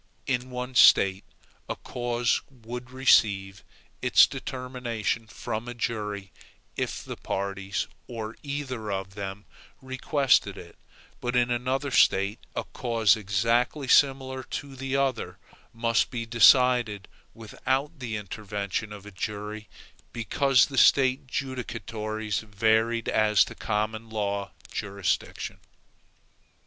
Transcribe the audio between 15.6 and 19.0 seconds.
must be decided without the intervention